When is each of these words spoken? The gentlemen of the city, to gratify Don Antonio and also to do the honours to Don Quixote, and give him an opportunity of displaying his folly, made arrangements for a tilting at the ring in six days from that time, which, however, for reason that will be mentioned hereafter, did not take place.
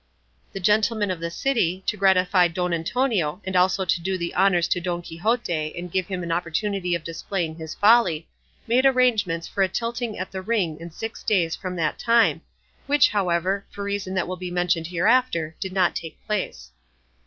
The 0.51 0.59
gentlemen 0.59 1.11
of 1.11 1.19
the 1.19 1.29
city, 1.29 1.83
to 1.85 1.95
gratify 1.95 2.47
Don 2.47 2.73
Antonio 2.73 3.39
and 3.45 3.55
also 3.55 3.85
to 3.85 4.01
do 4.01 4.17
the 4.17 4.33
honours 4.33 4.67
to 4.69 4.81
Don 4.81 5.03
Quixote, 5.03 5.75
and 5.77 5.91
give 5.91 6.07
him 6.07 6.23
an 6.23 6.31
opportunity 6.31 6.95
of 6.95 7.03
displaying 7.03 7.53
his 7.55 7.75
folly, 7.75 8.27
made 8.65 8.83
arrangements 8.83 9.47
for 9.47 9.61
a 9.61 9.67
tilting 9.69 10.17
at 10.17 10.31
the 10.31 10.41
ring 10.41 10.79
in 10.79 10.89
six 10.89 11.21
days 11.21 11.55
from 11.55 11.75
that 11.75 11.99
time, 11.99 12.41
which, 12.87 13.09
however, 13.09 13.63
for 13.69 13.83
reason 13.83 14.15
that 14.15 14.27
will 14.27 14.37
be 14.37 14.49
mentioned 14.49 14.87
hereafter, 14.87 15.55
did 15.61 15.71
not 15.71 15.95
take 15.95 16.17
place. 16.25 16.71